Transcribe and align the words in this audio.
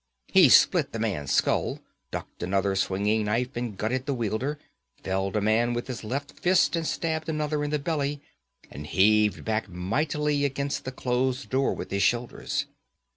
He 0.29 0.49
split 0.49 0.93
the 0.93 0.99
man's 0.99 1.31
skull 1.31 1.79
ducked 2.09 2.41
another 2.41 2.75
swinging 2.75 3.25
knife 3.25 3.55
and 3.55 3.77
gutted 3.77 4.07
the 4.07 4.15
wielder 4.15 4.57
felled 5.03 5.35
a 5.35 5.41
man 5.41 5.75
with 5.75 5.85
his 5.85 6.03
left 6.03 6.39
fist 6.39 6.75
and 6.75 6.87
stabbed 6.87 7.29
another 7.29 7.63
in 7.63 7.69
the 7.69 7.77
belly 7.77 8.19
and 8.71 8.87
heaved 8.87 9.45
back 9.45 9.69
mightily 9.69 10.43
against 10.43 10.85
the 10.85 10.91
closed 10.91 11.51
door 11.51 11.75
with 11.75 11.91
his 11.91 12.01
shoulders. 12.01 12.65